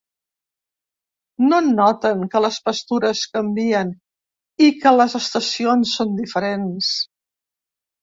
No 1.51 1.59
noten 1.65 2.23
que 2.31 2.41
les 2.47 2.57
pastures 2.71 3.23
canvien 3.37 3.93
i 4.71 4.73
que 4.83 4.97
les 4.99 5.21
estacions 5.23 5.97
són 6.01 6.21
diferents. 6.25 6.95